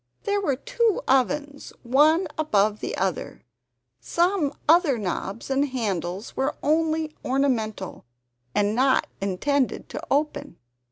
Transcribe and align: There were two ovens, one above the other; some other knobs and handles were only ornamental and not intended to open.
There 0.23 0.41
were 0.41 0.55
two 0.55 1.03
ovens, 1.07 1.73
one 1.83 2.25
above 2.35 2.79
the 2.79 2.97
other; 2.97 3.43
some 3.99 4.51
other 4.67 4.97
knobs 4.97 5.51
and 5.51 5.67
handles 5.69 6.35
were 6.35 6.55
only 6.63 7.15
ornamental 7.23 8.05
and 8.55 8.73
not 8.73 9.05
intended 9.21 9.89
to 9.89 10.01
open. 10.09 10.57